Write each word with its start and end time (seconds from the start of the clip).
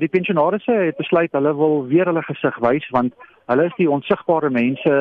Die 0.00 0.08
pensionaarsse 0.08 0.72
het 0.72 0.96
besluit 0.96 1.32
hulle 1.36 1.50
wil 1.56 1.82
weer 1.88 2.08
hulle 2.08 2.22
gesig 2.24 2.56
wys 2.64 2.86
want 2.96 3.12
hulle 3.52 3.66
is 3.68 3.74
die 3.76 3.88
onsigbare 3.90 4.48
mense 4.50 4.94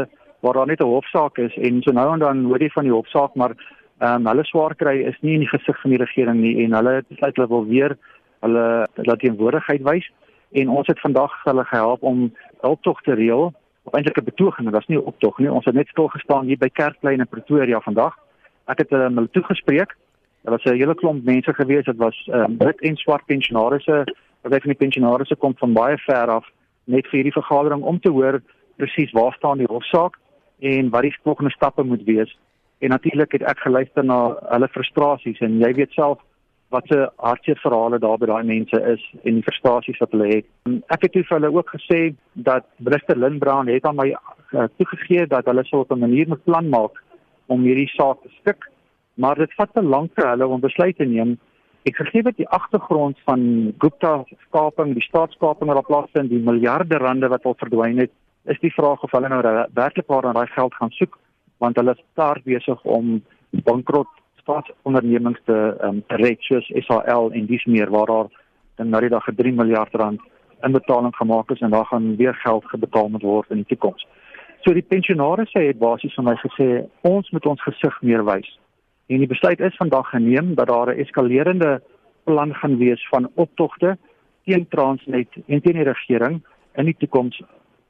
waar 0.43 0.57
daar 0.57 0.67
net 0.67 0.81
'n 0.81 0.91
hofsaak 0.91 1.37
is. 1.37 1.55
En 1.55 1.81
so 1.81 1.91
nou 1.91 2.13
en 2.13 2.19
dan 2.19 2.43
hoor 2.43 2.59
jy 2.59 2.69
van 2.69 2.83
die 2.83 2.91
hofsaak 2.91 3.35
maar 3.35 3.53
ehm 3.99 4.15
um, 4.15 4.27
hulle 4.27 4.43
swaar 4.43 4.75
kry 4.75 4.97
is 5.11 5.17
nie 5.21 5.33
in 5.33 5.39
die 5.39 5.53
gesig 5.55 5.81
van 5.81 5.91
die 5.91 6.03
regering 6.03 6.41
nie 6.41 6.63
en 6.63 6.73
hulle 6.73 7.03
besluit 7.07 7.35
hulle 7.35 7.47
wil 7.47 7.65
weer 7.65 7.97
hulle 8.41 8.87
laat 8.95 9.19
teenwoordigheid 9.19 9.81
wys. 9.83 10.11
En 10.51 10.69
ons 10.69 10.87
het 10.87 10.99
vandag 10.99 11.43
hulle 11.43 11.65
gehelp 11.65 12.03
om 12.03 12.33
hulptog 12.61 13.01
te 13.01 13.13
reël 13.13 13.53
eintlik 13.91 14.17
'n 14.17 14.23
betoging 14.31 14.67
en 14.67 14.71
dit 14.71 14.79
was 14.79 14.87
nie 14.87 15.05
optog 15.05 15.37
nie. 15.39 15.51
Ons 15.51 15.65
het 15.65 15.75
net 15.75 15.87
stil 15.87 16.07
gestaan 16.07 16.45
hier 16.45 16.57
by 16.57 16.69
Kerkplein 16.69 17.19
in 17.19 17.27
Pretoria 17.27 17.79
vandag. 17.79 18.17
Ek 18.67 18.77
het 18.77 18.91
um, 18.91 19.15
hulle 19.15 19.29
toegespreek. 19.31 19.95
Daar 20.43 20.53
was 20.53 20.63
'n 20.63 20.75
hele 20.75 20.95
klomp 20.95 21.23
mense 21.23 21.53
gewees. 21.53 21.85
Dit 21.85 21.97
was 21.97 22.29
um, 22.31 22.57
wit 22.57 22.81
en 22.81 22.95
swart 22.95 23.25
pensionaarsse 23.25 24.05
wat 24.41 24.61
van 24.61 24.73
die 24.73 24.81
pensionaarsse 24.85 25.35
kom 25.35 25.55
van 25.59 25.73
baie 25.73 25.97
ver 26.05 26.29
af 26.39 26.45
net 26.85 27.07
vir 27.07 27.19
hierdie 27.19 27.39
vergadering 27.41 27.83
om 27.83 27.99
te 27.99 28.09
hoor 28.09 28.41
presies 28.77 29.11
waar 29.11 29.33
staan 29.33 29.57
die 29.57 29.69
hofsaak 29.69 30.17
en 30.59 30.89
wat 30.89 31.01
die 31.01 31.15
volgende 31.23 31.51
stappe 31.51 31.83
moet 31.83 32.03
wees 32.03 32.37
en 32.79 32.89
natuurlik 32.89 33.31
het 33.31 33.43
ek 33.43 33.59
geluister 33.59 34.03
na 34.03 34.19
hulle 34.53 34.67
frustrasies 34.71 35.39
en 35.45 35.59
jy 35.59 35.73
weet 35.81 35.95
self 35.97 36.19
wat 36.69 36.87
se 36.87 36.97
hartseer 37.17 37.57
verhale 37.63 37.97
daar 37.99 38.17
by 38.21 38.29
daai 38.29 38.45
mense 38.45 38.79
is 38.93 39.03
en 39.23 39.39
die 39.39 39.45
frustrasies 39.45 39.97
wat 40.01 40.11
hulle 40.13 40.27
het. 40.29 40.47
Ek 40.93 41.07
het 41.07 41.15
vir 41.17 41.31
hulle 41.35 41.49
ook 41.55 41.71
gesê 41.73 41.99
dat 42.49 42.67
Minister 42.77 43.17
Lindbrand 43.17 43.71
het 43.73 43.87
aan 43.89 43.97
my 43.97 44.11
uh, 44.13 44.67
toegegee 44.77 45.25
dat 45.31 45.49
hulle 45.49 45.65
sou 45.65 45.81
op 45.81 45.91
'n 45.91 46.05
manier 46.05 46.29
moet 46.29 46.43
plan 46.43 46.69
maak 46.69 47.01
om 47.47 47.65
hierdie 47.65 47.89
saak 47.95 48.21
te 48.21 48.29
stik, 48.39 48.69
maar 49.15 49.35
dit 49.35 49.53
vat 49.57 49.73
te 49.73 49.81
lank 49.81 50.11
vir 50.15 50.29
hulle 50.29 50.47
om 50.47 50.61
besluite 50.61 50.97
te 51.03 51.09
neem. 51.09 51.39
Ek 51.87 51.95
gegee 51.95 52.23
dat 52.23 52.35
die 52.35 52.47
agtergrond 52.47 53.19
van 53.23 53.73
Gupta 53.77 54.23
skaping, 54.47 54.93
die 54.93 55.05
staatskaping 55.05 55.71
wat 55.71 55.87
plaasvind, 55.87 56.29
die 56.29 56.43
miljarde 56.43 56.97
rande 56.99 57.29
wat 57.31 57.45
al 57.45 57.55
verdwyn 57.57 58.01
het, 58.03 58.11
is 58.51 58.59
die 58.59 58.73
vraag 58.73 59.03
of 59.03 59.11
hulle 59.11 59.29
nou 59.31 59.41
werklik 59.73 60.07
waar 60.07 60.27
aan 60.27 60.35
daai 60.35 60.51
geld 60.51 60.73
gaan 60.75 60.91
soek, 60.91 61.17
want 61.57 61.79
hulle 61.79 61.95
is 61.95 62.03
daar 62.19 62.41
besig 62.43 62.83
om 62.83 63.21
bankrot 63.63 64.11
staatsondernemings 64.41 65.39
te 65.45 65.57
um, 65.85 66.03
red 66.07 66.43
soos 66.47 66.67
SAL 66.87 67.31
en 67.31 67.47
dis 67.47 67.65
meer 67.65 67.91
waar 67.93 68.11
daar 68.11 68.29
dan 68.79 68.89
nou 68.89 69.01
die 69.03 69.11
dag 69.11 69.25
3 69.35 69.53
miljard 69.53 69.95
rand 69.95 70.21
inbetaling 70.65 71.15
gemaak 71.15 71.51
is 71.51 71.61
en 71.61 71.69
daar 71.69 71.85
gaan 71.85 72.15
weer 72.15 72.35
geld 72.35 72.65
gebetaal 72.65 73.09
moet 73.09 73.21
word 73.21 73.49
in 73.49 73.61
die 73.63 73.69
toekoms. 73.71 74.07
So 74.63 74.73
die 74.73 74.83
pensionaarsse 74.83 75.59
het 75.59 75.79
basies 75.79 76.13
van 76.13 76.27
my 76.27 76.35
gesê 76.43 76.69
ons 77.07 77.29
moet 77.31 77.45
ons 77.45 77.61
gesig 77.63 78.01
meer 78.01 78.23
wys. 78.27 78.49
En 79.09 79.17
die 79.17 79.27
besluit 79.27 79.59
is 79.59 79.75
vandag 79.75 80.09
geneem 80.09 80.55
dat 80.55 80.67
daar 80.67 80.93
'n 80.93 80.99
eskalerende 80.99 81.81
plan 82.23 82.55
gaan 82.55 82.77
wees 82.77 83.07
van 83.07 83.29
optogte 83.33 83.97
teen 84.45 84.67
Transnet 84.67 85.27
en 85.47 85.61
teen 85.61 85.73
die 85.73 85.91
regering 85.93 86.41
in 86.75 86.85
die 86.85 86.95
toekoms 86.97 87.41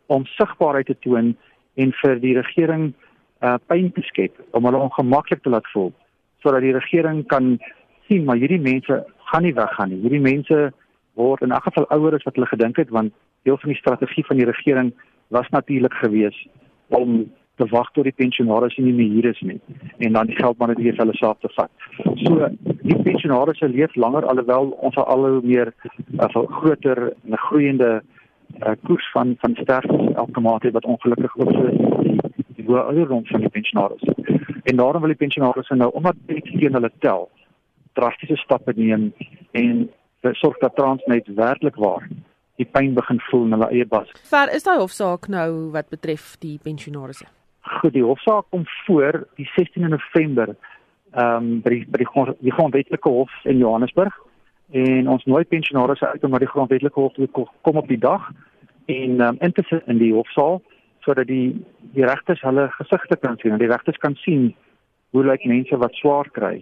om 0.06 0.26
sigbaarheid 0.26 0.86
te 0.86 1.00
toon 1.00 1.36
en 1.74 1.92
vir 1.92 2.20
die 2.20 2.36
regering 2.42 2.94
uh 3.42 3.56
pyn 3.68 3.92
te 3.92 4.02
skep 4.02 4.34
om 4.52 4.66
hulle 4.66 4.78
ongemaklik 4.78 5.42
te 5.44 5.50
laat 5.50 5.68
voel 5.74 5.92
sodat 6.44 6.62
die 6.62 6.74
regering 6.74 7.26
kan 7.28 7.60
sien 8.08 8.24
maar 8.24 8.40
hierdie 8.42 8.62
mense 8.62 9.06
gaan 9.18 9.44
nie 9.44 9.54
weggaan 9.54 9.90
nie. 9.90 10.02
Hierdie 10.02 10.24
mense 10.24 10.72
word 11.14 11.42
in 11.42 11.52
elk 11.52 11.64
geval 11.64 11.88
ouer 11.90 12.16
as 12.16 12.24
wat 12.24 12.36
hulle 12.36 12.48
gedink 12.54 12.78
het 12.78 12.90
want 12.90 13.14
deel 13.44 13.58
van 13.58 13.70
die 13.70 13.80
strategie 13.80 14.26
van 14.26 14.38
die 14.38 14.46
regering 14.46 14.94
was 15.28 15.50
natuurlik 15.50 15.94
geweest 15.94 16.48
om 16.88 17.32
te 17.60 17.68
wag 17.72 17.90
tot 17.96 18.08
die 18.08 18.16
pensionaars 18.16 18.78
nie 18.78 18.94
meer 18.96 19.12
hier 19.16 19.28
is 19.32 19.42
nie 19.50 19.60
en 19.98 20.16
dan 20.18 20.30
die 20.32 20.38
geld 20.40 20.58
maar 20.58 20.72
net 20.72 20.82
weer 20.84 20.98
hulle 20.98 21.16
saak 21.20 21.42
te 21.44 21.52
vat. 21.56 21.72
So 22.24 22.48
die 22.82 23.00
pensionaars 23.08 23.60
se 23.60 23.70
leef 23.72 23.96
langer 23.96 24.28
alhoewel 24.32 24.72
ons 24.88 25.00
al 25.04 25.28
hoe 25.28 25.42
meer 25.44 25.74
'n 25.74 26.24
uh, 26.24 26.44
groter 26.60 27.02
en 27.12 27.38
groeiende 27.48 27.92
uh, 28.64 28.76
koers 28.86 29.12
van 29.12 29.36
van 29.44 29.58
sterftes 29.62 30.16
elke 30.16 30.42
maand 30.48 30.72
wat 30.72 30.86
ongelukkig 30.86 31.38
ook 31.38 31.52
so 31.52 31.68
die, 31.68 32.18
die 32.56 32.66
hoë 32.66 32.86
ouderdom 32.92 33.26
van 33.26 33.46
die 33.46 33.54
pensionaars. 33.58 34.04
En 34.64 34.76
daarom 34.76 35.02
wil 35.02 35.16
die 35.16 35.24
pensionaars 35.26 35.70
nou 35.70 35.92
omdat 35.92 36.16
dit 36.26 36.44
teen 36.46 36.74
hulle 36.74 36.92
tel 37.00 37.30
drastiese 37.94 38.36
stappe 38.36 38.74
neem 38.76 39.14
en 39.52 39.90
sorg 40.32 40.58
dat 40.58 40.76
Transnet 40.76 41.28
werklik 41.36 41.76
waar 41.76 42.08
die 42.60 42.68
pyn 42.68 42.94
begin 42.94 43.20
voel 43.30 43.46
in 43.48 43.52
hulle 43.56 43.70
eie 43.72 43.88
bas. 43.88 44.12
Ver 44.30 44.52
is 44.56 44.64
daai 44.68 44.80
hofsaak 44.80 45.28
nou 45.32 45.72
wat 45.76 45.90
betref 45.90 46.36
die 46.44 46.58
pensionaars? 46.64 47.24
Goed, 47.80 47.94
die 47.96 48.04
hofsaak 48.04 48.50
kom 48.50 48.66
voor 48.86 49.28
die 49.40 49.48
16 49.56 49.90
November 49.90 50.56
ehm 51.12 51.36
um, 51.36 51.62
by 51.64 51.70
die 51.70 51.86
by 51.88 52.02
die, 52.02 52.08
grond, 52.08 52.36
die 52.44 52.52
grondwetlike 52.52 53.10
hof 53.10 53.32
in 53.44 53.58
Johannesburg. 53.58 54.18
En 54.72 55.08
ons 55.10 55.24
nooi 55.26 55.46
pensionaars 55.46 56.02
uit 56.04 56.24
om 56.24 56.36
na 56.36 56.42
die 56.44 56.50
grondwetlike 56.52 57.00
hof 57.00 57.14
te 57.16 57.30
kom 57.34 57.80
op 57.80 57.88
die 57.88 57.98
dag 57.98 58.28
en 58.86 59.22
ehm 59.22 59.28
um, 59.30 59.40
in 59.40 59.56
te 59.56 59.64
sit 59.70 59.88
in 59.88 59.98
die 59.98 60.12
hofsaal 60.14 60.60
sodat 61.00 61.28
die 61.28 61.66
die 61.96 62.06
regters 62.06 62.42
hulle 62.42 62.68
gesigte 62.76 63.16
kan 63.16 63.38
sien 63.40 63.56
en 63.56 63.64
die 63.64 63.72
regters 63.72 63.98
kan 63.98 64.16
sien 64.26 64.52
hoe 65.16 65.24
lyk 65.26 65.46
mense 65.46 65.78
wat 65.78 65.96
swaar 65.96 66.30
kry 66.36 66.60